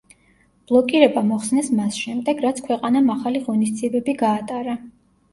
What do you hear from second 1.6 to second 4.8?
მას შემდეგ, რაც ქვეყანამ ახალი ღონისძიებები გაატარა.